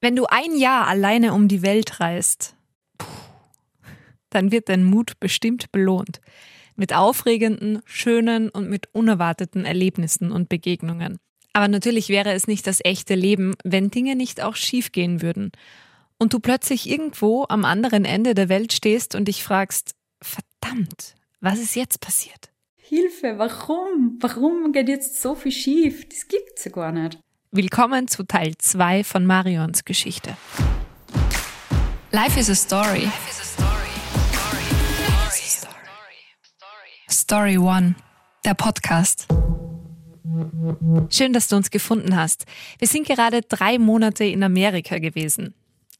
Wenn 0.00 0.14
du 0.14 0.26
ein 0.26 0.56
Jahr 0.56 0.86
alleine 0.86 1.34
um 1.34 1.48
die 1.48 1.62
Welt 1.62 1.98
reist, 1.98 2.54
dann 4.30 4.52
wird 4.52 4.68
dein 4.68 4.84
Mut 4.84 5.18
bestimmt 5.18 5.72
belohnt. 5.72 6.20
Mit 6.76 6.94
aufregenden, 6.94 7.80
schönen 7.84 8.48
und 8.48 8.70
mit 8.70 8.94
unerwarteten 8.94 9.64
Erlebnissen 9.64 10.30
und 10.30 10.48
Begegnungen. 10.48 11.18
Aber 11.52 11.66
natürlich 11.66 12.08
wäre 12.08 12.32
es 12.32 12.46
nicht 12.46 12.68
das 12.68 12.78
echte 12.84 13.16
Leben, 13.16 13.54
wenn 13.64 13.90
Dinge 13.90 14.14
nicht 14.14 14.40
auch 14.40 14.54
schiefgehen 14.54 15.20
würden. 15.22 15.50
Und 16.16 16.32
du 16.32 16.38
plötzlich 16.38 16.88
irgendwo 16.88 17.46
am 17.48 17.64
anderen 17.64 18.04
Ende 18.04 18.34
der 18.34 18.48
Welt 18.48 18.72
stehst 18.72 19.16
und 19.16 19.26
dich 19.26 19.42
fragst, 19.42 19.96
verdammt, 20.22 21.16
was 21.40 21.58
ist 21.58 21.74
jetzt 21.74 22.00
passiert? 22.00 22.50
Hilfe, 22.76 23.38
warum? 23.38 24.18
Warum 24.20 24.70
geht 24.72 24.88
jetzt 24.88 25.20
so 25.20 25.34
viel 25.34 25.52
schief? 25.52 26.08
Das 26.08 26.28
gibt's 26.28 26.64
ja 26.64 26.70
gar 26.70 26.92
nicht. 26.92 27.18
Willkommen 27.50 28.08
zu 28.08 28.24
Teil 28.24 28.58
2 28.58 29.04
von 29.04 29.24
Marions 29.24 29.86
Geschichte. 29.86 30.36
Life 32.12 32.38
is 32.38 32.50
a 32.50 32.54
story. 32.54 33.08
Story. 33.30 33.88
Story. 35.48 35.72
Story. 36.42 37.08
Story 37.08 37.56
One, 37.56 37.94
der 38.44 38.52
Podcast. 38.52 39.28
Schön, 41.08 41.32
dass 41.32 41.48
du 41.48 41.56
uns 41.56 41.70
gefunden 41.70 42.14
hast. 42.14 42.44
Wir 42.78 42.86
sind 42.86 43.06
gerade 43.06 43.40
drei 43.40 43.78
Monate 43.78 44.24
in 44.24 44.42
Amerika 44.42 44.98
gewesen. 44.98 45.54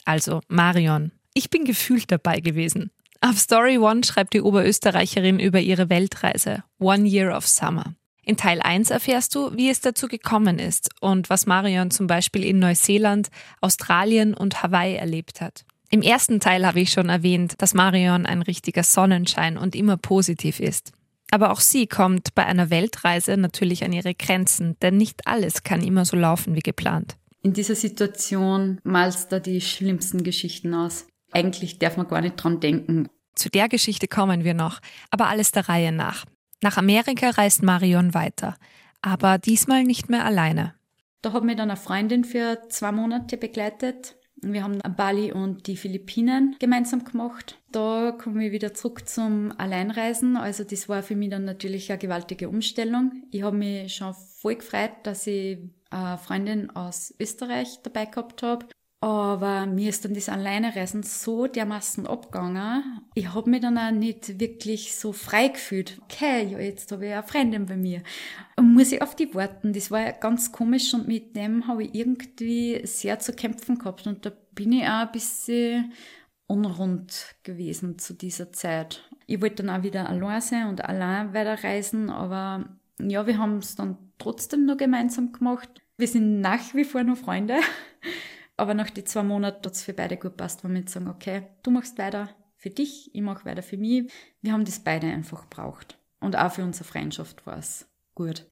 Also 0.04 0.42
Marion. 0.48 1.12
Ich 1.32 1.48
bin 1.48 1.64
gefühlt 1.64 2.12
dabei 2.12 2.40
gewesen. 2.40 2.90
Auf 3.22 3.38
Story 3.38 3.78
One 3.78 4.04
schreibt 4.04 4.34
die 4.34 4.42
Oberösterreicherin 4.42 5.40
über 5.40 5.60
ihre 5.60 5.88
Weltreise 5.88 6.62
One 6.78 7.08
Year 7.08 7.34
of 7.34 7.48
Summer. 7.48 7.94
In 8.28 8.36
Teil 8.36 8.60
1 8.60 8.90
erfährst 8.90 9.34
du, 9.34 9.56
wie 9.56 9.70
es 9.70 9.80
dazu 9.80 10.06
gekommen 10.06 10.58
ist 10.58 10.90
und 11.00 11.30
was 11.30 11.46
Marion 11.46 11.90
zum 11.90 12.06
Beispiel 12.06 12.44
in 12.44 12.58
Neuseeland, 12.58 13.30
Australien 13.62 14.34
und 14.34 14.62
Hawaii 14.62 14.96
erlebt 14.96 15.40
hat. 15.40 15.64
Im 15.88 16.02
ersten 16.02 16.38
Teil 16.38 16.66
habe 16.66 16.78
ich 16.78 16.92
schon 16.92 17.08
erwähnt, 17.08 17.54
dass 17.56 17.72
Marion 17.72 18.26
ein 18.26 18.42
richtiger 18.42 18.82
Sonnenschein 18.82 19.56
und 19.56 19.74
immer 19.74 19.96
positiv 19.96 20.60
ist. 20.60 20.92
Aber 21.30 21.52
auch 21.52 21.60
sie 21.60 21.86
kommt 21.86 22.34
bei 22.34 22.44
einer 22.44 22.68
Weltreise 22.68 23.38
natürlich 23.38 23.82
an 23.82 23.94
ihre 23.94 24.14
Grenzen, 24.14 24.76
denn 24.82 24.98
nicht 24.98 25.26
alles 25.26 25.62
kann 25.62 25.82
immer 25.82 26.04
so 26.04 26.14
laufen 26.14 26.54
wie 26.54 26.60
geplant. 26.60 27.16
In 27.40 27.54
dieser 27.54 27.76
Situation 27.76 28.78
malst 28.84 29.32
du 29.32 29.40
die 29.40 29.62
schlimmsten 29.62 30.22
Geschichten 30.22 30.74
aus. 30.74 31.06
Eigentlich 31.32 31.78
darf 31.78 31.96
man 31.96 32.08
gar 32.08 32.20
nicht 32.20 32.36
dran 32.36 32.60
denken. 32.60 33.08
Zu 33.34 33.48
der 33.48 33.70
Geschichte 33.70 34.06
kommen 34.06 34.44
wir 34.44 34.52
noch, 34.52 34.80
aber 35.10 35.28
alles 35.28 35.50
der 35.50 35.70
Reihe 35.70 35.92
nach. 35.92 36.26
Nach 36.62 36.76
Amerika 36.76 37.30
reist 37.30 37.62
Marion 37.62 38.14
weiter, 38.14 38.56
aber 39.00 39.38
diesmal 39.38 39.84
nicht 39.84 40.08
mehr 40.08 40.24
alleine. 40.24 40.74
Da 41.22 41.32
hat 41.32 41.44
mich 41.44 41.56
dann 41.56 41.70
eine 41.70 41.78
Freundin 41.78 42.24
für 42.24 42.62
zwei 42.68 42.92
Monate 42.92 43.36
begleitet. 43.36 44.16
Wir 44.40 44.62
haben 44.62 44.78
Bali 44.96 45.32
und 45.32 45.66
die 45.66 45.76
Philippinen 45.76 46.56
gemeinsam 46.60 47.04
gemacht. 47.04 47.58
Da 47.72 48.12
komme 48.12 48.46
ich 48.46 48.52
wieder 48.52 48.72
zurück 48.72 49.08
zum 49.08 49.52
Alleinreisen. 49.58 50.36
Also 50.36 50.62
das 50.62 50.88
war 50.88 51.02
für 51.02 51.16
mich 51.16 51.30
dann 51.30 51.44
natürlich 51.44 51.90
eine 51.90 51.98
gewaltige 51.98 52.48
Umstellung. 52.48 53.24
Ich 53.32 53.42
habe 53.42 53.56
mich 53.56 53.94
schon 53.94 54.14
voll 54.14 54.56
gefreut, 54.56 54.92
dass 55.02 55.26
ich 55.26 55.58
eine 55.90 56.18
Freundin 56.18 56.70
aus 56.70 57.14
Österreich 57.18 57.80
dabei 57.82 58.06
gehabt 58.06 58.42
habe. 58.42 58.66
Aber 59.00 59.66
mir 59.66 59.90
ist 59.90 60.04
dann 60.04 60.14
das 60.14 60.28
Alleinereisen 60.28 61.04
so 61.04 61.46
dermaßen 61.46 62.06
abgegangen. 62.08 63.02
Ich 63.14 63.32
habe 63.32 63.48
mich 63.48 63.60
dann 63.60 63.78
auch 63.78 63.92
nicht 63.92 64.40
wirklich 64.40 64.96
so 64.96 65.12
frei 65.12 65.48
gefühlt. 65.48 66.00
Okay, 66.02 66.48
ja, 66.48 66.58
jetzt 66.58 66.90
habe 66.90 67.06
ich 67.06 67.12
eine 67.12 67.22
Freundin 67.22 67.66
bei 67.66 67.76
mir. 67.76 68.02
Muss 68.60 68.90
ich 68.90 69.00
auf 69.00 69.14
die 69.14 69.32
warten. 69.36 69.72
Das 69.72 69.92
war 69.92 70.00
ja 70.00 70.10
ganz 70.10 70.50
komisch 70.50 70.94
und 70.94 71.06
mit 71.06 71.36
dem 71.36 71.68
habe 71.68 71.84
ich 71.84 71.94
irgendwie 71.94 72.84
sehr 72.86 73.20
zu 73.20 73.32
kämpfen 73.32 73.78
gehabt. 73.78 74.08
Und 74.08 74.26
da 74.26 74.32
bin 74.52 74.72
ich 74.72 74.82
auch 74.82 75.06
ein 75.06 75.12
bisschen 75.12 75.92
unrund 76.48 77.36
gewesen 77.44 77.98
zu 77.98 78.14
dieser 78.14 78.52
Zeit. 78.52 79.08
Ich 79.26 79.40
wollte 79.40 79.62
dann 79.62 79.78
auch 79.78 79.84
wieder 79.84 80.08
allein 80.08 80.40
sein 80.40 80.66
und 80.68 80.84
allein 80.84 81.34
weiterreisen, 81.34 82.10
aber 82.10 82.64
ja, 83.00 83.26
wir 83.28 83.38
haben 83.38 83.58
es 83.58 83.76
dann 83.76 83.96
trotzdem 84.18 84.64
noch 84.64 84.76
gemeinsam 84.76 85.30
gemacht. 85.30 85.68
Wir 85.98 86.08
sind 86.08 86.40
nach 86.40 86.74
wie 86.74 86.84
vor 86.84 87.04
nur 87.04 87.16
Freunde. 87.16 87.58
Aber 88.58 88.74
nach 88.74 88.90
die 88.90 89.04
zwei 89.04 89.22
Monaten 89.22 89.64
hat 89.64 89.72
es 89.72 89.84
für 89.84 89.94
beide 89.94 90.16
gut 90.16 90.36
passt, 90.36 90.64
wenn 90.64 90.72
wir 90.72 90.80
jetzt 90.80 90.92
sagen, 90.92 91.08
okay, 91.08 91.44
du 91.62 91.70
machst 91.70 91.96
weiter 91.96 92.28
für 92.56 92.70
dich, 92.70 93.14
ich 93.14 93.22
mache 93.22 93.44
weiter 93.44 93.62
für 93.62 93.76
mich. 93.76 94.10
Wir 94.42 94.52
haben 94.52 94.64
das 94.64 94.80
beide 94.80 95.06
einfach 95.06 95.46
braucht. 95.48 95.96
Und 96.18 96.36
auch 96.36 96.52
für 96.52 96.64
unsere 96.64 96.84
Freundschaft 96.84 97.46
war 97.46 97.58
es 97.58 97.86
gut. 98.16 98.46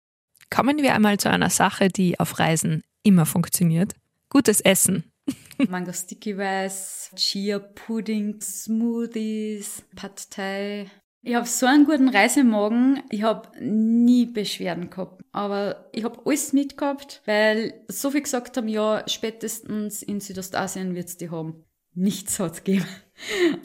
Kommen 0.48 0.78
wir 0.78 0.94
einmal 0.94 1.18
zu 1.18 1.28
einer 1.28 1.50
Sache, 1.50 1.88
die 1.88 2.20
auf 2.20 2.38
Reisen 2.38 2.84
immer 3.02 3.26
funktioniert. 3.26 3.94
Gutes 4.30 4.60
Essen. 4.60 5.10
Mango 5.68 5.92
Sticky 5.92 6.34
Rice, 6.34 7.10
Chia 7.16 7.58
Pudding, 7.58 8.40
Smoothies, 8.40 9.82
Pad 9.96 10.30
Thai, 10.30 10.88
ich 11.26 11.34
habe 11.34 11.46
so 11.46 11.66
einen 11.66 11.84
guten 11.84 12.08
Reisemagen, 12.08 13.02
ich 13.10 13.24
habe 13.24 13.48
nie 13.60 14.26
Beschwerden 14.26 14.90
gehabt. 14.90 15.24
Aber 15.32 15.88
ich 15.90 16.04
habe 16.04 16.20
alles 16.24 16.52
mitgehabt, 16.52 17.20
weil 17.26 17.74
so 17.88 18.12
viel 18.12 18.22
gesagt 18.22 18.56
haben, 18.56 18.68
ja, 18.68 19.02
spätestens 19.08 20.04
in 20.04 20.20
Südostasien 20.20 20.94
wird's 20.94 21.16
die 21.16 21.28
haben. 21.28 21.64
Nichts 21.94 22.38
hat's 22.38 22.62
gegeben. 22.62 22.86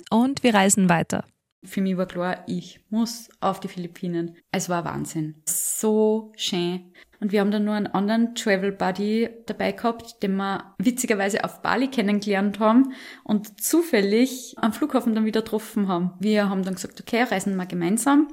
Und 0.10 0.42
wir 0.42 0.56
reisen 0.56 0.90
weiter. 0.90 1.24
Für 1.64 1.82
mich 1.82 1.96
war 1.96 2.08
klar, 2.08 2.44
ich 2.48 2.80
muss 2.90 3.30
auf 3.40 3.60
die 3.60 3.68
Philippinen. 3.68 4.36
Es 4.52 4.68
war 4.68 4.84
Wahnsinn. 4.84 5.36
So 5.46 6.32
schön. 6.36 6.92
Und 7.20 7.32
wir 7.32 7.40
haben 7.40 7.52
dann 7.52 7.66
nur 7.66 7.76
einen 7.76 7.86
anderen 7.86 8.34
Travel 8.34 8.72
Buddy 8.72 9.30
dabei 9.46 9.74
gehabt, 9.74 10.24
den 10.24 10.38
wir 10.38 10.74
witzigerweise 10.80 11.44
auf 11.44 11.62
Bali 11.62 11.88
kennengelernt 11.88 12.60
haben 12.60 12.94
und 13.24 13.62
zufällig 13.62 14.56
am 14.58 14.74
Flughafen 14.74 15.14
dann 15.14 15.26
wieder 15.26 15.42
getroffen 15.42 15.88
haben. 15.88 16.14
Wir 16.20 16.50
haben 16.50 16.64
dann 16.64 16.74
gesagt, 16.74 17.00
okay, 17.00 17.22
reisen 17.22 17.56
wir 17.56 17.68
gemeinsam. 17.68 18.28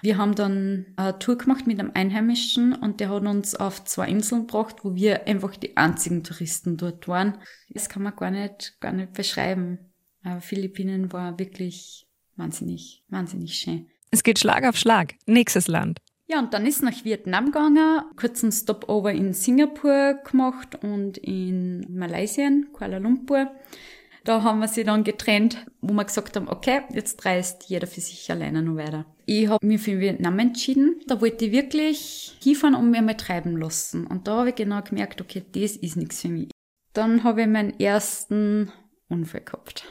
Wir 0.00 0.16
haben 0.16 0.34
dann 0.34 0.86
eine 0.96 1.18
Tour 1.18 1.36
gemacht 1.36 1.66
mit 1.66 1.78
einem 1.78 1.90
Einheimischen 1.92 2.74
und 2.74 3.00
der 3.00 3.10
hat 3.10 3.26
uns 3.26 3.54
auf 3.54 3.84
zwei 3.84 4.08
Inseln 4.08 4.46
gebracht, 4.46 4.76
wo 4.84 4.94
wir 4.94 5.26
einfach 5.26 5.56
die 5.56 5.76
einzigen 5.76 6.24
Touristen 6.24 6.78
dort 6.78 7.08
waren. 7.08 7.38
Das 7.68 7.90
kann 7.90 8.02
man 8.02 8.16
gar 8.16 8.30
nicht, 8.30 8.78
gar 8.80 8.92
nicht 8.92 9.12
beschreiben. 9.12 9.92
Aber 10.22 10.40
Philippinen 10.40 11.12
war 11.12 11.38
wirklich 11.38 12.03
wahnsinnig, 12.36 13.04
wahnsinnig 13.08 13.54
schön. 13.54 13.86
Es 14.10 14.22
geht 14.22 14.38
Schlag 14.38 14.64
auf 14.64 14.76
Schlag. 14.76 15.14
Nächstes 15.26 15.68
Land. 15.68 16.00
Ja, 16.26 16.38
und 16.38 16.54
dann 16.54 16.66
ist 16.66 16.82
nach 16.82 17.04
Vietnam 17.04 17.46
gegangen, 17.46 18.02
kurzen 18.16 18.50
Stopover 18.50 19.12
in 19.12 19.34
Singapur 19.34 20.14
gemacht 20.30 20.82
und 20.82 21.18
in 21.18 21.86
Malaysia, 21.90 22.48
Kuala 22.72 22.98
Lumpur. 22.98 23.50
Da 24.24 24.42
haben 24.42 24.60
wir 24.60 24.68
sie 24.68 24.84
dann 24.84 25.04
getrennt, 25.04 25.66
wo 25.82 25.92
wir 25.92 26.04
gesagt 26.04 26.34
haben, 26.34 26.48
okay, 26.48 26.80
jetzt 26.94 27.22
reist 27.26 27.64
jeder 27.68 27.86
für 27.86 28.00
sich 28.00 28.30
alleine 28.30 28.62
noch 28.62 28.76
weiter. 28.76 29.04
Ich 29.26 29.48
habe 29.48 29.66
mich 29.66 29.82
für 29.82 30.00
Vietnam 30.00 30.38
entschieden. 30.38 31.00
Da 31.06 31.20
wollte 31.20 31.44
ich 31.44 31.52
wirklich 31.52 32.38
hinfahren 32.42 32.74
und 32.74 32.90
mir 32.90 33.02
mal 33.02 33.18
treiben 33.18 33.58
lassen. 33.58 34.06
Und 34.06 34.26
da 34.26 34.38
habe 34.38 34.48
ich 34.50 34.54
genau 34.54 34.80
gemerkt, 34.80 35.20
okay, 35.20 35.44
das 35.52 35.76
ist 35.76 35.96
nichts 35.96 36.22
für 36.22 36.28
mich. 36.28 36.48
Dann 36.94 37.22
habe 37.22 37.42
ich 37.42 37.48
meinen 37.48 37.78
ersten 37.78 38.72
Unfall 39.08 39.42
gehabt. 39.42 39.84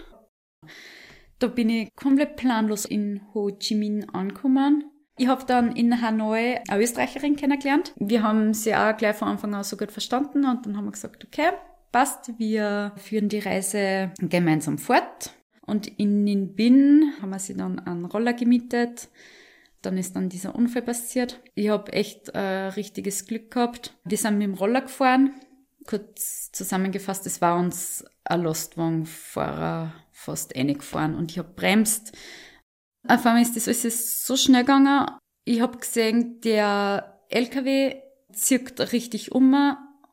Da 1.43 1.49
bin 1.49 1.69
ich 1.69 1.93
komplett 1.97 2.37
planlos 2.37 2.85
in 2.85 3.19
Ho 3.33 3.51
Chi 3.51 3.75
Minh 3.75 4.07
angekommen. 4.13 4.85
Ich 5.17 5.27
habe 5.27 5.43
dann 5.45 5.75
in 5.75 6.01
Hanoi 6.01 6.61
eine 6.69 6.81
Österreicherin 6.81 7.35
kennengelernt. 7.35 7.93
Wir 7.97 8.23
haben 8.23 8.53
sie 8.53 8.73
auch 8.73 8.95
gleich 8.95 9.17
von 9.17 9.27
Anfang 9.27 9.53
an 9.53 9.65
so 9.65 9.75
gut 9.75 9.91
verstanden 9.91 10.45
und 10.45 10.65
dann 10.65 10.77
haben 10.77 10.85
wir 10.85 10.93
gesagt, 10.93 11.25
okay, 11.25 11.49
passt, 11.91 12.31
wir 12.39 12.93
führen 12.95 13.27
die 13.27 13.39
Reise 13.39 14.13
gemeinsam 14.19 14.77
fort. 14.77 15.33
Und 15.65 15.87
in 15.99 16.23
Ninh 16.23 16.55
Bin 16.55 17.11
haben 17.21 17.31
wir 17.31 17.39
sie 17.39 17.57
dann 17.57 17.77
einen 17.79 18.05
Roller 18.05 18.31
gemietet. 18.31 19.09
Dann 19.81 19.97
ist 19.97 20.15
dann 20.15 20.29
dieser 20.29 20.55
Unfall 20.55 20.83
passiert. 20.83 21.41
Ich 21.55 21.67
habe 21.67 21.91
echt 21.91 22.29
äh, 22.29 22.39
richtiges 22.39 23.25
Glück 23.25 23.51
gehabt. 23.51 23.97
Wir 24.05 24.17
sind 24.17 24.37
mit 24.37 24.47
dem 24.47 24.53
Roller 24.53 24.83
gefahren. 24.83 25.33
Kurz 25.85 26.53
zusammengefasst, 26.53 27.27
es 27.27 27.41
war 27.41 27.59
uns 27.59 28.05
ein 28.23 28.43
Lastwagenfahrer 28.43 29.93
fast 30.23 30.55
reingefahren 30.55 31.15
und 31.15 31.31
ich 31.31 31.39
habe 31.39 31.53
bremst. 31.53 32.11
Auf 33.07 33.25
einmal 33.25 33.41
ist 33.41 33.55
das 33.55 33.67
alles 33.67 34.25
so 34.25 34.37
schnell 34.37 34.63
gegangen. 34.63 35.07
Ich 35.45 35.61
habe 35.61 35.77
gesehen, 35.77 36.39
der 36.41 37.21
LKW 37.29 37.95
zirkt 38.31 38.79
richtig 38.93 39.33
um 39.33 39.55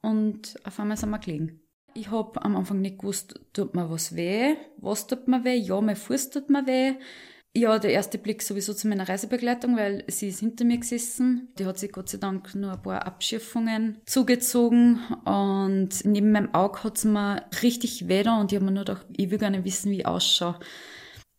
und 0.03 0.57
auf 0.65 0.81
einmal 0.81 0.97
sind 0.97 1.11
wir 1.11 1.19
gelegen. 1.19 1.61
Ich 1.95 2.11
habe 2.11 2.43
am 2.45 2.57
Anfang 2.57 2.81
nicht 2.81 2.99
gewusst, 2.99 3.41
tut 3.53 3.75
mir 3.75 3.91
was 3.91 4.15
weh? 4.15 4.57
Was 4.79 5.07
tut 5.07 5.29
mir 5.29 5.45
weh? 5.45 5.57
Ja, 5.57 5.81
mein 5.81 5.97
Fuß 5.97 6.31
tut 6.31 6.51
mir 6.51 6.67
weh. 6.67 6.95
Ja, 7.52 7.81
der 7.81 7.91
erste 7.91 8.17
Blick 8.17 8.43
sowieso 8.43 8.75
zu 8.75 8.87
meiner 8.87 9.08
Reisebegleitung, 9.08 9.76
weil 9.76 10.05
sie 10.06 10.29
ist 10.29 10.38
hinter 10.38 10.64
mir 10.64 10.79
gesessen. 10.79 11.49
Die 11.58 11.67
hat 11.67 11.81
sich 11.81 11.91
Gott 11.91 12.08
sei 12.08 12.19
Dank 12.19 12.55
nur 12.55 12.73
ein 12.73 12.82
paar 12.82 13.05
Abschürfungen 13.05 14.00
zugezogen 14.06 15.00
und 15.25 16.05
neben 16.05 16.31
meinem 16.31 16.55
Auge 16.55 16.85
hat 16.85 16.99
es 16.99 17.05
mir 17.05 17.44
richtig 17.62 18.06
weh 18.06 18.20
und 18.29 18.52
ich 18.52 18.56
habe 18.56 18.67
mir 18.67 18.70
nur 18.70 18.85
gedacht, 18.85 19.06
ich 19.17 19.31
will 19.31 19.38
gar 19.38 19.50
nicht 19.50 19.64
wissen, 19.64 19.91
wie 19.91 19.99
ich 19.99 20.06
ausschaue. 20.06 20.61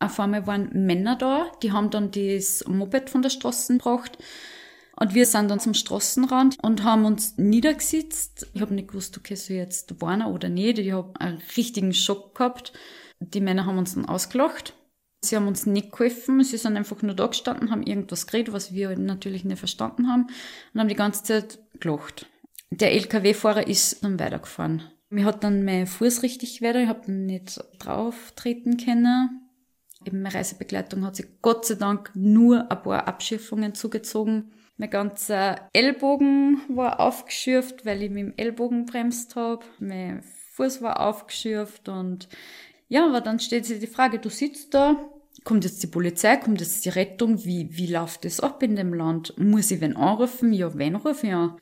Auf 0.00 0.20
einmal 0.20 0.46
waren 0.46 0.68
Männer 0.84 1.16
da, 1.16 1.50
die 1.62 1.72
haben 1.72 1.88
dann 1.88 2.10
das 2.10 2.62
Moped 2.68 3.08
von 3.08 3.22
der 3.22 3.30
Straße 3.30 3.72
gebracht 3.74 4.18
Und 4.96 5.14
wir 5.14 5.24
sind 5.24 5.50
dann 5.50 5.60
zum 5.60 5.72
Straßenrand 5.72 6.58
und 6.62 6.84
haben 6.84 7.06
uns 7.06 7.38
niedergesetzt. 7.38 8.48
Ich 8.52 8.60
habe 8.60 8.74
nicht 8.74 8.88
gewusst, 8.88 9.16
okay, 9.16 9.36
so 9.36 9.54
jetzt 9.54 9.98
warnen 10.02 10.26
oder 10.26 10.50
nicht. 10.50 10.78
Ich 10.78 10.92
habe 10.92 11.18
einen 11.20 11.40
richtigen 11.56 11.94
Schock 11.94 12.34
gehabt. 12.34 12.74
Die 13.20 13.40
Männer 13.40 13.64
haben 13.64 13.78
uns 13.78 13.94
dann 13.94 14.04
ausgelacht. 14.04 14.74
Sie 15.24 15.36
haben 15.36 15.46
uns 15.46 15.66
nicht 15.66 15.92
geholfen. 15.92 16.42
Sie 16.42 16.56
sind 16.56 16.76
einfach 16.76 17.00
nur 17.02 17.14
da 17.14 17.28
gestanden, 17.28 17.70
haben 17.70 17.84
irgendwas 17.84 18.26
geredet, 18.26 18.52
was 18.52 18.72
wir 18.72 18.96
natürlich 18.98 19.44
nicht 19.44 19.58
verstanden 19.58 20.08
haben 20.08 20.26
und 20.74 20.80
haben 20.80 20.88
die 20.88 20.96
ganze 20.96 21.22
Zeit 21.22 21.58
gelacht. 21.78 22.26
Der 22.70 22.92
LKW-Fahrer 22.92 23.66
ist 23.66 24.02
dann 24.02 24.18
weitergefahren. 24.18 24.82
Mir 25.10 25.26
hat 25.26 25.44
dann 25.44 25.64
mein 25.64 25.86
Fuß 25.86 26.22
richtig 26.22 26.60
wieder, 26.62 26.80
ich 26.82 26.88
habe 26.88 27.02
dann 27.06 27.26
nicht 27.26 27.60
drauf 27.78 28.32
treten 28.34 28.78
können. 28.78 29.42
Eben 30.04 30.22
meine 30.22 30.34
Reisebegleitung 30.34 31.04
hat 31.04 31.16
sich 31.16 31.26
Gott 31.42 31.66
sei 31.66 31.74
Dank 31.74 32.10
nur 32.14 32.70
ein 32.70 32.82
paar 32.82 33.06
Abschiffungen 33.06 33.74
zugezogen. 33.74 34.52
Mein 34.78 34.90
ganzer 34.90 35.68
Ellbogen 35.72 36.62
war 36.68 36.98
aufgeschürft, 36.98 37.84
weil 37.84 38.02
ich 38.02 38.10
mit 38.10 38.20
dem 38.20 38.34
Ellbogen 38.36 38.86
bremst 38.86 39.36
habe. 39.36 39.64
Mein 39.78 40.24
Fuß 40.54 40.82
war 40.82 41.00
aufgeschürft 41.00 41.88
und 41.88 42.28
ja, 42.88 43.06
aber 43.06 43.20
dann 43.20 43.38
steht 43.38 43.64
sich 43.64 43.78
die 43.78 43.86
Frage, 43.86 44.18
du 44.18 44.28
sitzt 44.28 44.74
da, 44.74 44.96
kommt 45.44 45.64
jetzt 45.64 45.82
die 45.82 45.88
Polizei, 45.88 46.36
kommt 46.36 46.60
jetzt 46.60 46.84
die 46.84 46.90
Rettung, 46.90 47.44
wie, 47.44 47.68
wie 47.70 47.92
läuft 47.92 48.24
das 48.24 48.40
ab 48.40 48.62
in 48.62 48.76
dem 48.76 48.94
Land? 48.94 49.34
Muss 49.38 49.70
ich 49.70 49.80
wen 49.80 49.96
anrufen? 49.96 50.52
Ja, 50.52 50.76
wen 50.76 50.96
rufe 50.96 51.26
ich 51.26 51.32
an? 51.32 51.56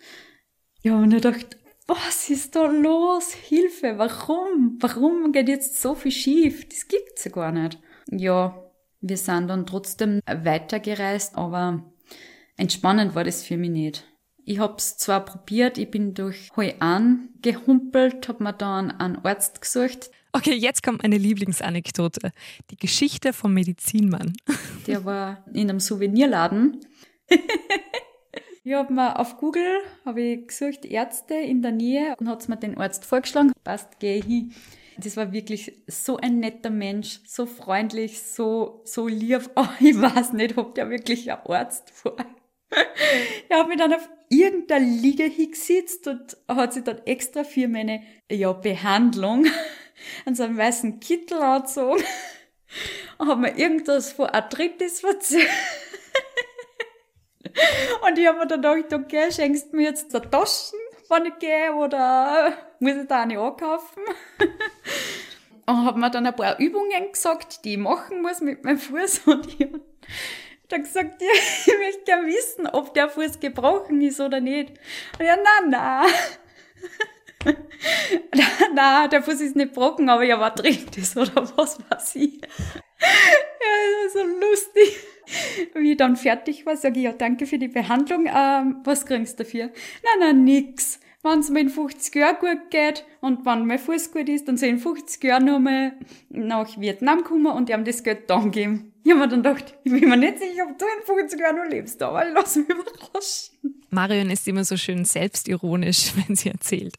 Ja, 0.83 0.97
und 0.97 1.13
ich 1.13 1.21
dachte, 1.21 1.57
was 1.87 2.31
ist 2.31 2.55
da 2.55 2.67
los? 2.67 3.33
Hilfe, 3.33 3.99
warum? 3.99 4.79
Warum 4.81 5.33
geht 5.33 5.49
jetzt 5.49 5.81
so 5.81 5.95
viel 5.95 6.13
schief? 6.13 6.69
Das 6.69 6.87
gibt's 6.87 7.25
ja 7.25 7.31
gar 7.31 7.53
nicht. 7.53 7.79
Ja, 8.11 8.71
wir 9.01 9.17
sind 9.17 9.49
dann 9.49 9.67
trotzdem 9.67 10.21
weitergereist, 10.27 11.37
aber 11.37 11.93
entspannend 12.57 13.15
war 13.15 13.25
das 13.25 13.45
für 13.45 13.57
mich 13.57 13.71
nicht. 13.71 14.07
Ich 14.45 14.59
hab's 14.59 14.97
zwar 14.97 15.25
probiert, 15.25 15.79
ich 15.79 15.91
bin 15.91 16.15
durch 16.15 16.51
Hoi 16.57 16.75
An 16.81 17.29
gehumpelt, 17.43 18.29
hab 18.29 18.41
mir 18.41 18.53
dann 18.53 18.91
einen 18.91 19.25
Arzt 19.25 19.61
gesucht. 19.61 20.11
Okay, 20.33 20.55
jetzt 20.55 20.83
kommt 20.83 21.03
meine 21.03 21.19
Lieblingsanekdote. 21.19 22.33
Die 22.71 22.77
Geschichte 22.77 23.33
vom 23.33 23.53
Medizinmann. 23.53 24.33
Der 24.87 25.05
war 25.05 25.45
in 25.53 25.69
einem 25.69 25.81
Souvenirladen. 25.81 26.81
ich 28.65 28.73
hab 28.73 28.91
mir 28.91 29.19
auf 29.19 29.39
Google 29.39 29.81
hab 30.05 30.17
ich 30.17 30.47
gesucht 30.47 30.85
Ärzte 30.85 31.35
in 31.35 31.63
der 31.63 31.73
Nähe 31.73 32.15
und 32.19 32.29
hat's 32.29 32.47
mir 32.47 32.57
den 32.57 32.79
Arzt 32.79 33.05
vorgeschlagen. 33.05 33.53
Passt, 33.65 33.99
geh 33.99 34.21
hin. 34.21 34.55
Das 34.99 35.17
war 35.17 35.33
wirklich 35.33 35.83
so 35.87 36.19
ein 36.19 36.41
netter 36.41 36.71
Mensch, 36.71 37.21
so 37.27 37.47
freundlich, 37.47 38.23
so, 38.23 38.83
so 38.85 39.09
lieb. 39.09 39.51
Oh, 39.57 39.67
ich 39.81 40.01
weiß 40.01 40.33
nicht, 40.35 40.57
ob 40.59 40.75
der 40.75 40.91
wirklich 40.91 41.31
ein 41.31 41.39
Arzt 41.47 42.05
war. 42.05 42.17
Er 43.49 43.59
hat 43.59 43.69
mich 43.69 43.79
dann 43.79 43.93
auf 43.93 44.09
irgendeiner 44.29 44.85
Liege 44.85 45.25
hingesetzt 45.25 46.07
und 46.07 46.37
hat 46.47 46.73
sich 46.73 46.85
dann 46.85 46.99
extra 47.05 47.43
für 47.43 47.67
meine 47.67 48.03
ja, 48.31 48.53
Behandlung 48.53 49.47
an 50.25 50.35
so 50.35 50.45
einem 50.45 50.59
weißen 50.59 51.01
Kittel 51.01 51.43
angezogen 51.43 52.03
und 53.19 53.29
hat 53.29 53.39
mir 53.39 53.57
irgendwas 53.57 54.13
von 54.13 54.27
Arthritis 54.27 55.05
erzählt. 55.05 55.49
Und 58.07 58.19
ich 58.19 58.27
habe 58.27 58.39
mir 58.39 58.47
dann 58.47 58.63
gedacht, 58.63 58.93
okay, 58.93 59.31
schenkst 59.31 59.73
du 59.73 59.77
mir 59.77 59.89
jetzt 59.89 60.13
der 60.15 60.31
Taschen, 60.31 60.79
wenn 61.09 61.27
ich 61.27 61.39
gehe, 61.39 61.75
oder 61.75 62.53
muss 62.79 62.95
ich 62.95 63.09
da 63.09 63.23
eine 63.23 63.41
ankaufen? 63.41 64.03
Und 65.67 65.85
habe 65.85 65.99
mir 65.99 66.11
dann 66.11 66.27
ein 66.27 66.37
paar 66.37 66.59
Übungen 66.59 67.13
gesagt, 67.13 67.65
die 67.65 67.73
ich 67.73 67.79
machen 67.79 68.23
muss 68.23 68.41
mit 68.41 68.65
meinem 68.65 68.79
Fuß 68.79 69.23
und 69.27 69.61
ich 69.61 69.69
dann 70.69 70.83
gesagt, 70.83 71.21
ja, 71.21 71.29
ich 71.33 71.79
möchte 71.79 72.05
gerne 72.05 72.27
wissen, 72.27 72.67
ob 72.67 72.95
der 72.95 73.09
Fuß 73.09 73.41
gebrochen 73.41 74.01
ist 74.01 74.21
oder 74.21 74.41
nicht. 74.41 74.71
Und 75.19 75.27
ja, 75.27 75.37
na, 75.37 75.67
na. 75.69 76.07
na, 78.75 79.09
der 79.09 79.23
Fuß 79.23 79.41
ist 79.41 79.57
nicht 79.57 79.75
gebrochen, 79.75 80.09
aber 80.09 80.25
ja, 80.25 80.39
war 80.39 80.55
trinkt 80.55 80.97
es 80.99 81.17
oder 81.17 81.35
was 81.57 81.79
weiß 81.89 82.17
ich. 82.17 82.41
ja, 83.01 83.71
das 84.05 84.13
so 84.13 84.23
lustig. 84.23 84.97
Wie 85.75 85.93
ich 85.93 85.97
dann 85.97 86.17
fertig 86.17 86.67
war, 86.67 86.77
sage 86.77 86.99
ich, 86.99 87.05
ja, 87.05 87.13
danke 87.13 87.47
für 87.47 87.59
die 87.59 87.69
Behandlung. 87.69 88.27
Ähm, 88.27 88.81
was 88.85 89.07
kriegst 89.07 89.39
du 89.39 89.45
dafür? 89.45 89.71
Na, 90.03 90.11
na, 90.19 90.33
nix. 90.33 91.01
Wenn 91.23 91.41
es 91.41 91.51
mir 91.51 91.61
in 91.61 91.69
50 91.69 92.15
Jahren 92.15 92.37
gut 92.41 92.71
geht 92.71 93.05
und 93.21 93.45
wenn 93.45 93.67
mein 93.67 93.79
Fuß 93.79 94.11
gut 94.11 94.29
ist, 94.29 94.49
dann 94.49 94.57
soll 94.57 94.71
ich 94.71 94.75
in 94.75 94.81
50 94.81 95.23
Jahren 95.23 95.45
nochmal 95.45 95.93
nach 96.31 96.81
Vietnam 96.81 97.25
kommen 97.25 97.47
und 97.47 97.69
die 97.69 97.75
haben 97.75 97.85
das 97.85 98.03
Geld 98.03 98.31
dann 98.31 98.51
geben. 98.51 98.95
Ich 99.05 99.11
habe 99.11 99.21
mir 99.21 99.29
dann 99.29 99.43
gedacht, 99.43 99.75
ich 99.85 99.93
bin 99.93 100.09
mir 100.09 100.17
nicht 100.17 100.39
sicher, 100.39 100.67
ob 100.71 100.79
du 100.79 100.87
in 100.87 101.05
50 101.05 101.39
Jahren 101.39 101.57
noch 101.57 101.71
lebst, 101.71 102.03
aber 102.03 102.25
lass 102.25 102.57
mich 102.57 102.69
überraschen. 102.71 103.55
Marion 103.91 104.31
ist 104.31 104.49
immer 104.49 104.65
so 104.65 104.79
schön 104.79 105.05
selbstironisch, 105.05 106.13
wenn 106.27 106.37
sie 106.37 106.49
erzählt. 106.49 106.95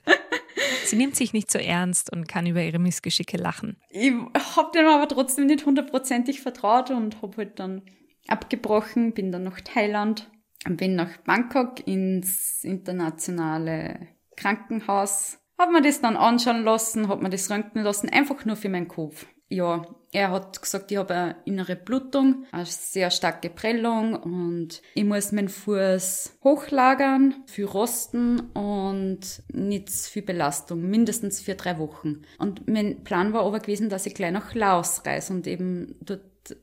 Sie 0.86 0.96
nimmt 0.96 1.16
sich 1.16 1.34
nicht 1.34 1.52
so 1.52 1.60
ernst 1.60 2.12
und 2.12 2.28
kann 2.28 2.46
über 2.46 2.62
ihre 2.62 2.80
Missgeschicke 2.80 3.38
lachen. 3.38 3.78
Ich 3.90 4.12
habe 4.12 4.72
dem 4.74 4.88
aber 4.88 5.08
trotzdem 5.08 5.48
nicht 5.48 5.66
hundertprozentig 5.66 6.42
vertraut 6.42 6.92
und 6.92 7.22
habe 7.22 7.38
halt 7.38 7.60
dann 7.60 7.84
abgebrochen, 8.28 9.14
bin 9.14 9.32
dann 9.32 9.44
nach 9.44 9.62
Thailand, 9.62 10.30
bin 10.68 10.96
nach 10.96 11.18
Bangkok 11.18 11.86
ins 11.88 12.64
internationale 12.64 14.08
Krankenhaus, 14.36 15.40
habe 15.58 15.74
mir 15.74 15.82
das 15.82 16.02
dann 16.02 16.18
anschauen 16.18 16.64
lassen, 16.64 17.08
habe 17.08 17.24
mir 17.24 17.30
das 17.30 17.50
röntgen 17.50 17.84
lassen, 17.84 18.10
einfach 18.10 18.46
nur 18.46 18.56
für 18.56 18.70
meinen 18.70 18.88
Kopf 18.88 19.26
ja, 19.52 19.86
er 20.14 20.32
hat 20.32 20.62
gesagt, 20.62 20.92
ich 20.92 20.98
habe 20.98 21.14
eine 21.14 21.36
innere 21.46 21.76
Blutung, 21.76 22.46
eine 22.52 22.66
sehr 22.66 23.12
starke 23.12 23.50
Prellung 23.50 24.16
und 24.16 24.82
ich 24.94 25.06
muss 25.06 25.32
meinen 25.32 25.48
Fuß 25.48 26.38
hochlagern 26.44 27.36
für 27.46 27.66
Rosten 27.66 28.42
und 28.52 29.20
nicht 29.54 29.90
für 29.90 30.22
Belastung, 30.22 30.82
mindestens 30.82 31.40
für 31.40 31.56
drei 31.56 31.80
Wochen. 31.80 32.24
Und 32.40 32.68
mein 32.68 33.04
Plan 33.04 33.32
war 33.32 33.46
aber 33.46 33.60
gewesen, 33.60 33.90
dass 33.90 34.06
ich 34.06 34.14
gleich 34.14 34.32
nach 34.32 34.54
Laos 34.54 35.06
reise 35.06 35.34
und 35.34 35.48
eben 35.48 35.96
dort 36.02 36.22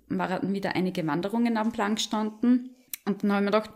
waren 0.09 0.53
wieder 0.53 0.77
einige 0.77 1.07
Wanderungen 1.07 1.57
am 1.57 1.73
Plan 1.73 1.95
gestanden. 1.95 2.77
Und 3.07 3.23
dann 3.23 3.33
habe 3.33 3.45
ich 3.47 3.51
mir 3.51 3.59
gedacht, 3.59 3.71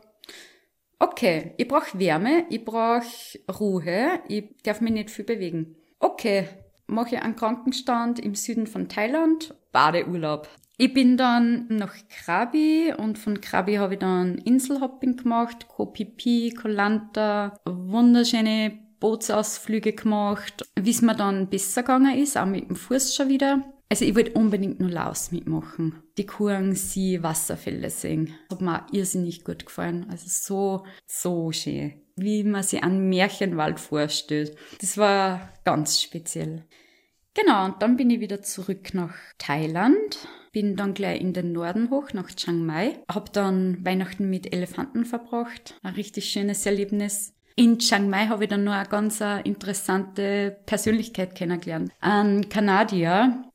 okay, 0.99 1.55
ich 1.57 1.67
brauche 1.67 1.99
Wärme, 1.99 2.45
ich 2.51 2.65
brauche 2.65 3.03
Ruhe, 3.59 4.21
ich 4.29 4.51
darf 4.65 4.83
mich 4.83 4.93
nicht 4.93 5.11
viel 5.11 5.25
bewegen. 5.25 5.77
Okay, 5.99 6.49
mache 6.87 7.23
einen 7.23 7.37
Krankenstand 7.37 8.19
im 8.19 8.34
Süden 8.34 8.67
von 8.67 8.88
Thailand, 8.88 9.55
Badeurlaub. 9.73 10.49
Ich 10.79 10.93
bin 10.93 11.17
dann 11.17 11.67
nach 11.69 11.94
Krabi 12.08 12.93
und 12.96 13.19
von 13.19 13.40
Krabi 13.40 13.76
habe 13.76 13.94
ich 13.94 14.00
dann 14.00 14.38
Inselhopping 14.38 15.17
gemacht, 15.17 15.69
Koh 15.69 15.93
Phi, 15.93 16.55
Koh 16.61 16.69
Lanta, 16.69 17.55
wunderschöne 17.64 18.79
Bootsausflüge 18.99 19.93
gemacht. 19.93 20.64
Wie 20.81 20.90
es 20.90 21.02
mir 21.02 21.14
dann 21.14 21.49
besser 21.49 21.82
gegangen 21.82 22.17
ist, 22.17 22.38
auch 22.38 22.46
mit 22.46 22.69
dem 22.69 22.76
Fuß 22.76 23.14
schon 23.14 23.29
wieder. 23.29 23.72
Also 23.93 24.06
ich 24.06 24.17
wollte 24.17 24.32
unbedingt 24.32 24.81
nur 24.81 24.89
Laos 24.89 25.32
mitmachen. 25.32 26.03
Die 26.17 26.25
Kurang-See 26.25 27.22
Wasserfälle 27.22 27.91
sehen. 27.91 28.32
Hat 28.51 28.63
mir 28.63 28.87
irrsinnig 28.91 29.44
gut 29.44 29.67
gefallen. 29.67 30.06
Also 30.08 30.29
so, 30.29 30.87
so 31.06 31.53
schön. 31.53 32.01
Wie 32.17 32.43
man 32.43 32.63
sich 32.63 32.82
einen 32.82 33.11
Märchenwald 33.11 33.79
vorstellt. 33.79 34.56
Das 34.81 34.96
war 34.96 35.53
ganz 35.65 36.01
speziell. 36.01 36.65
Genau, 37.34 37.67
und 37.67 37.82
dann 37.82 37.99
bin 37.99 38.08
ich 38.08 38.20
wieder 38.20 38.41
zurück 38.41 38.94
nach 38.94 39.15
Thailand, 39.37 40.27
bin 40.53 40.75
dann 40.75 40.94
gleich 40.94 41.20
in 41.20 41.34
den 41.34 41.53
Norden 41.53 41.91
hoch 41.91 42.15
nach 42.15 42.31
Chiang 42.31 42.65
Mai, 42.65 42.99
hab 43.13 43.34
dann 43.34 43.84
Weihnachten 43.84 44.31
mit 44.31 44.55
Elefanten 44.55 45.05
verbracht, 45.05 45.79
ein 45.82 45.94
richtig 45.96 46.31
schönes 46.31 46.65
Erlebnis. 46.65 47.34
In 47.56 47.79
Chiang 47.79 48.08
Mai 48.08 48.29
habe 48.29 48.44
ich 48.44 48.51
dann 48.51 48.65
noch 48.65 48.72
eine 48.72 48.89
ganz 48.89 49.22
interessante 49.44 50.56
Persönlichkeit 50.65 51.34
kennengelernt. 51.34 51.93
Ein 52.01 52.49
Kanadier. 52.49 53.52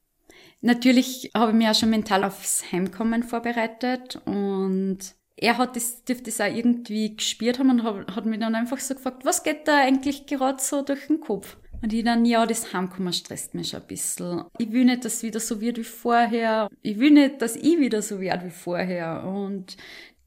Natürlich 0.62 1.32
habe 1.36 1.52
ich 1.52 1.58
mich 1.58 1.68
auch 1.68 1.76
schon 1.76 1.90
mental 1.90 2.24
aufs 2.24 2.72
Heimkommen 2.72 3.24
vorbereitet 3.24 4.20
und 4.26 4.98
er 5.36 5.58
hat 5.60 5.76
das, 5.76 6.04
dürfte 6.04 6.26
das 6.26 6.42
auch 6.42 6.54
irgendwie 6.54 7.16
gespürt 7.16 7.60
haben 7.60 7.70
und 7.70 7.84
hat, 7.84 8.26
mich 8.26 8.40
dann 8.40 8.56
einfach 8.56 8.80
so 8.80 8.96
gefragt, 8.96 9.24
was 9.24 9.44
geht 9.44 9.68
da 9.68 9.78
eigentlich 9.78 10.26
gerade 10.26 10.62
so 10.62 10.82
durch 10.82 11.08
den 11.08 11.20
Kopf? 11.20 11.58
Und 11.84 11.94
ich 11.94 12.04
dann, 12.04 12.26
ja, 12.26 12.46
das 12.48 12.74
Heimkommen 12.74 13.14
stresst 13.14 13.54
mich 13.54 13.70
schon 13.70 13.82
ein 13.82 13.88
bisschen. 13.88 14.46
Ich 14.58 14.72
will 14.72 14.86
nicht, 14.86 15.06
dass 15.06 15.16
es 15.16 15.24
wieder 15.24 15.40
so 15.40 15.62
wird 15.62 15.78
wie 15.78 15.84
vorher. 15.84 16.70
Ich 16.82 16.98
will 16.98 17.12
nicht, 17.12 17.40
dass 17.42 17.56
ich 17.56 17.78
wieder 17.78 18.02
so 18.02 18.20
werde 18.20 18.48
wie 18.48 18.52
vorher. 18.52 19.24
Und 19.26 19.78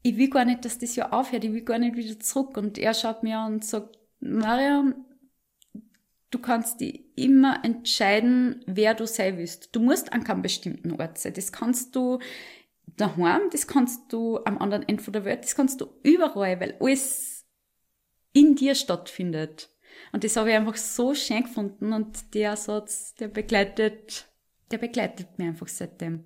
ich 0.01 0.15
will 0.15 0.29
gar 0.29 0.45
nicht, 0.45 0.63
dass 0.63 0.79
das 0.79 0.95
ja 0.95 1.11
aufhört. 1.11 1.43
Ich 1.43 1.51
will 1.51 1.63
gar 1.63 1.77
nicht 1.77 1.97
wieder 1.97 2.17
zurück. 2.21 2.55
Und 2.55 2.77
er 2.77 2.93
schaut 2.93 3.23
mir 3.23 3.37
an 3.37 3.55
und 3.55 3.65
sagt, 3.65 3.97
Mariam, 4.21 4.95
du 6.29 6.39
kannst 6.39 6.79
dich 6.79 7.03
immer 7.21 7.63
entscheiden, 7.63 8.63
wer 8.65 8.93
du 8.93 9.05
sein 9.05 9.37
willst. 9.37 9.75
Du 9.75 9.79
musst 9.79 10.11
an 10.13 10.23
keinem 10.23 10.41
bestimmten 10.41 10.99
Ort 10.99 11.17
sein. 11.17 11.33
Das 11.33 11.51
kannst 11.51 11.95
du 11.95 12.19
daheim, 12.97 13.41
das 13.51 13.67
kannst 13.67 14.11
du 14.11 14.39
am 14.45 14.57
anderen 14.57 14.87
Ende 14.87 15.11
der 15.11 15.25
Welt, 15.25 15.43
das 15.43 15.55
kannst 15.55 15.81
du 15.81 15.87
überall, 16.03 16.59
weil 16.59 16.75
alles 16.79 17.45
in 18.33 18.55
dir 18.55 18.75
stattfindet. 18.75 19.69
Und 20.11 20.23
das 20.23 20.35
habe 20.35 20.49
ich 20.49 20.55
einfach 20.55 20.77
so 20.77 21.13
schön 21.13 21.43
gefunden 21.43 21.93
und 21.93 22.33
der 22.33 22.55
Satz, 22.55 23.15
der 23.15 23.27
begleitet, 23.27 24.27
der 24.71 24.77
begleitet 24.77 25.37
mich 25.37 25.47
einfach 25.47 25.67
seitdem. 25.67 26.25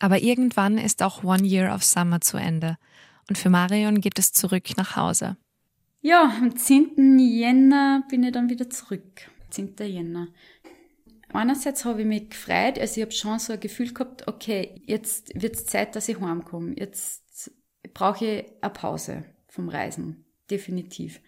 Aber 0.00 0.20
irgendwann 0.20 0.78
ist 0.78 1.02
auch 1.02 1.24
One 1.24 1.44
Year 1.44 1.74
of 1.74 1.82
Summer 1.82 2.20
zu 2.20 2.36
Ende. 2.36 2.78
Und 3.28 3.36
für 3.36 3.50
Marion 3.50 4.00
geht 4.00 4.18
es 4.18 4.32
zurück 4.32 4.76
nach 4.76 4.96
Hause. 4.96 5.36
Ja, 6.00 6.32
am 6.40 6.56
10. 6.56 7.18
Jänner 7.18 8.04
bin 8.08 8.22
ich 8.22 8.32
dann 8.32 8.48
wieder 8.48 8.70
zurück. 8.70 9.28
10. 9.50 9.74
Jänner. 9.80 10.28
Einerseits 11.32 11.84
habe 11.84 12.00
ich 12.00 12.06
mich 12.06 12.30
gefreut, 12.30 12.78
also 12.78 13.00
ich 13.00 13.02
habe 13.02 13.12
schon 13.12 13.38
so 13.38 13.52
ein 13.52 13.60
Gefühl 13.60 13.92
gehabt, 13.92 14.26
okay, 14.28 14.82
jetzt 14.86 15.40
wird 15.40 15.56
es 15.56 15.66
Zeit, 15.66 15.94
dass 15.94 16.08
ich 16.08 16.20
heimkomme. 16.20 16.74
Jetzt 16.78 17.52
brauche 17.92 18.24
ich 18.24 18.44
eine 18.62 18.72
Pause 18.72 19.24
vom 19.48 19.68
Reisen. 19.68 20.24
Definitiv. 20.50 21.20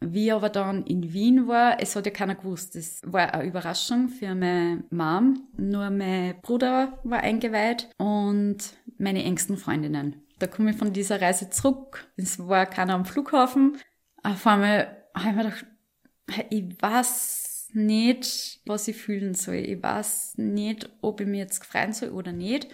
Wie 0.00 0.30
aber 0.30 0.50
dann 0.50 0.84
in 0.84 1.12
Wien 1.12 1.48
war, 1.48 1.80
es 1.80 1.96
hat 1.96 2.06
ja 2.06 2.12
keiner 2.12 2.34
gewusst. 2.34 2.76
Es 2.76 3.00
war 3.04 3.32
eine 3.32 3.48
Überraschung 3.48 4.08
für 4.08 4.34
meine 4.34 4.84
Mom. 4.90 5.48
Nur 5.56 5.90
mein 5.90 6.40
Bruder 6.42 6.98
war 7.02 7.20
eingeweiht 7.20 7.88
und 7.96 8.58
meine 8.98 9.24
engsten 9.24 9.56
Freundinnen. 9.56 10.22
Da 10.38 10.46
komme 10.48 10.70
ich 10.70 10.76
von 10.76 10.92
dieser 10.92 11.20
Reise 11.22 11.48
zurück. 11.48 12.10
Es 12.16 12.38
war 12.38 12.66
keiner 12.66 12.94
am 12.94 13.06
Flughafen. 13.06 13.78
Auf 14.22 14.46
einmal 14.46 15.02
habe 15.14 15.30
ich 15.30 15.36
mir 15.36 15.44
gedacht, 15.44 15.66
ich 16.50 16.64
weiß 16.80 17.68
nicht, 17.72 18.60
was 18.66 18.88
ich 18.88 18.96
fühlen 18.96 19.34
soll. 19.34 19.56
Ich 19.56 19.82
weiß 19.82 20.38
nicht, 20.38 20.88
ob 21.02 21.20
ich 21.20 21.26
mir 21.26 21.38
jetzt 21.38 21.64
freuen 21.64 21.92
soll 21.92 22.10
oder 22.10 22.32
nicht. 22.32 22.68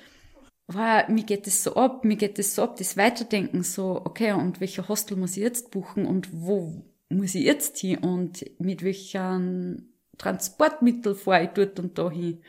Aber 0.68 1.10
mir 1.10 1.24
geht 1.24 1.46
es 1.46 1.64
so 1.64 1.74
ab, 1.74 2.04
mir 2.04 2.16
geht 2.16 2.38
es 2.38 2.54
so 2.54 2.62
ab, 2.62 2.76
das 2.76 2.96
Weiterdenken 2.96 3.62
so, 3.62 4.00
okay, 4.04 4.32
und 4.32 4.60
welcher 4.60 4.88
Hostel 4.88 5.16
muss 5.16 5.36
ich 5.36 5.42
jetzt 5.42 5.70
buchen 5.70 6.06
und 6.06 6.28
wo 6.32 6.84
muss 7.10 7.34
ich 7.34 7.44
jetzt 7.44 7.78
hin 7.78 7.98
und 7.98 8.44
mit 8.58 8.82
welchen 8.82 9.92
Transportmittel 10.18 11.14
fahre 11.14 11.44
ich 11.44 11.50
dort 11.50 11.78
und 11.78 11.98
da 11.98 12.10
hin. 12.10 12.42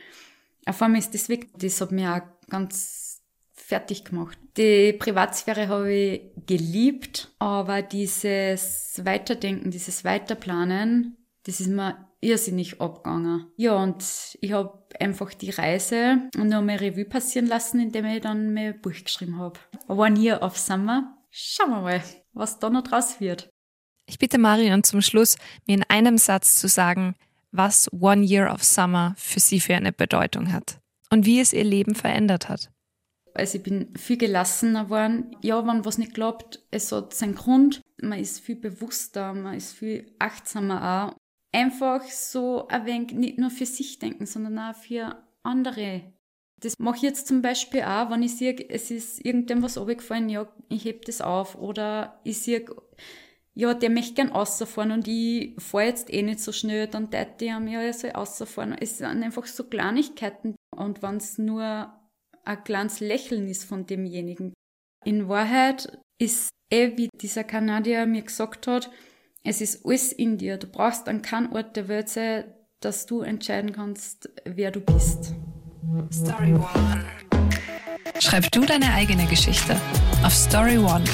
Auf 0.64 0.80
einmal 0.80 1.00
ist 1.00 1.12
das 1.12 1.28
weg. 1.28 1.48
Das 1.58 1.80
hat 1.80 1.92
mir 1.92 2.14
auch 2.14 2.48
ganz 2.48 3.13
fertig 3.74 4.04
gemacht. 4.04 4.38
Die 4.56 4.92
Privatsphäre 4.92 5.66
habe 5.66 5.92
ich 5.92 6.20
geliebt, 6.46 7.34
aber 7.40 7.82
dieses 7.82 9.00
Weiterdenken, 9.04 9.72
dieses 9.72 10.04
Weiterplanen, 10.04 11.16
das 11.44 11.58
ist 11.58 11.66
mir 11.66 12.08
irrsinnig 12.20 12.80
abgegangen. 12.80 13.46
Ja, 13.56 13.74
und 13.74 14.04
ich 14.40 14.52
habe 14.52 14.78
einfach 15.00 15.34
die 15.34 15.50
Reise 15.50 16.30
noch 16.36 16.62
mal 16.62 16.76
Revue 16.76 17.04
passieren 17.04 17.48
lassen, 17.48 17.80
indem 17.80 18.04
ich 18.04 18.20
dann 18.20 18.54
mein 18.54 18.80
Buch 18.80 18.92
geschrieben 18.92 19.38
habe. 19.40 19.58
One 19.88 20.20
Year 20.20 20.40
of 20.40 20.56
Summer. 20.56 21.18
Schauen 21.32 21.70
wir 21.70 21.80
mal, 21.80 22.02
was 22.32 22.60
da 22.60 22.70
noch 22.70 22.84
draus 22.84 23.18
wird. 23.18 23.50
Ich 24.06 24.20
bitte 24.20 24.38
Marion 24.38 24.84
zum 24.84 25.00
Schluss, 25.00 25.36
mir 25.66 25.78
in 25.78 25.84
einem 25.88 26.16
Satz 26.16 26.54
zu 26.54 26.68
sagen, 26.68 27.16
was 27.50 27.92
One 27.92 28.24
Year 28.24 28.52
of 28.52 28.62
Summer 28.62 29.14
für 29.16 29.40
sie 29.40 29.58
für 29.58 29.74
eine 29.74 29.92
Bedeutung 29.92 30.52
hat 30.52 30.78
und 31.10 31.26
wie 31.26 31.40
es 31.40 31.52
ihr 31.52 31.64
Leben 31.64 31.96
verändert 31.96 32.48
hat. 32.48 32.70
Also 33.34 33.58
ich 33.58 33.64
bin 33.64 33.92
viel 33.96 34.16
gelassener 34.16 34.84
geworden. 34.84 35.36
Ja, 35.42 35.66
wenn 35.66 35.84
was 35.84 35.98
nicht 35.98 36.14
klappt, 36.14 36.64
es 36.70 36.92
hat 36.92 37.12
seinen 37.14 37.34
Grund. 37.34 37.80
Man 38.00 38.20
ist 38.20 38.40
viel 38.40 38.56
bewusster, 38.56 39.34
man 39.34 39.56
ist 39.56 39.72
viel 39.72 40.12
achtsamer 40.18 41.10
auch. 41.12 41.16
Einfach 41.52 42.02
so 42.04 42.68
ein 42.68 42.86
wenig 42.86 43.12
nicht 43.12 43.38
nur 43.38 43.50
für 43.50 43.66
sich 43.66 43.98
denken, 43.98 44.26
sondern 44.26 44.58
auch 44.58 44.76
für 44.76 45.22
andere. 45.42 46.12
Das 46.60 46.74
mache 46.78 46.96
ich 46.96 47.02
jetzt 47.02 47.26
zum 47.26 47.42
Beispiel 47.42 47.82
auch, 47.82 48.10
wenn 48.10 48.22
ich 48.22 48.36
sehe, 48.36 48.56
es 48.70 48.90
ist 48.90 49.24
irgendetwas 49.24 49.76
runtergefallen, 49.76 50.28
ja, 50.28 50.48
ich 50.68 50.84
heb 50.84 51.04
das 51.04 51.20
auf. 51.20 51.56
Oder 51.56 52.20
ich 52.24 52.40
sehe, 52.40 52.64
ja, 53.54 53.74
der 53.74 53.90
möchte 53.90 54.14
gern 54.14 54.30
rausfahren 54.30 54.92
und 54.92 55.06
ich 55.06 55.54
fahre 55.60 55.86
jetzt 55.86 56.12
eh 56.12 56.22
nicht 56.22 56.40
so 56.40 56.52
schnell, 56.52 56.86
dann 56.86 57.10
tät 57.10 57.40
die 57.40 57.52
haben 57.52 57.68
ja, 57.68 57.82
er 57.82 57.92
soll 57.92 58.10
rausfahren. 58.10 58.76
Es 58.78 58.98
sind 58.98 59.22
einfach 59.22 59.46
so 59.46 59.64
Kleinigkeiten. 59.64 60.56
Und 60.74 61.02
wenn 61.02 61.18
es 61.18 61.38
nur 61.38 61.92
ein 62.44 62.64
kleines 62.64 63.00
Lächeln 63.00 63.48
ist 63.48 63.64
von 63.64 63.86
demjenigen. 63.86 64.52
In 65.04 65.28
Wahrheit 65.28 65.98
ist 66.18 66.50
eh, 66.70 66.96
wie 66.96 67.08
dieser 67.20 67.44
Kanadier 67.44 68.06
mir 68.06 68.22
gesagt 68.22 68.66
hat, 68.66 68.90
es 69.42 69.60
ist 69.60 69.84
alles 69.84 70.12
in 70.12 70.38
dir. 70.38 70.56
Du 70.56 70.66
brauchst 70.66 71.08
an 71.08 71.22
keinem 71.22 71.52
Ort 71.52 71.76
der 71.76 71.88
Welt 71.88 72.08
sein, 72.08 72.44
dass 72.80 73.06
du 73.06 73.20
entscheiden 73.20 73.72
kannst, 73.72 74.30
wer 74.44 74.70
du 74.70 74.80
bist. 74.80 75.34
Story 76.10 76.54
One. 76.54 77.04
Schreib 78.20 78.50
du 78.52 78.64
deine 78.64 78.92
eigene 78.94 79.26
Geschichte 79.26 79.76
auf 80.22 80.32
Story 80.32 80.78
One 80.78 81.04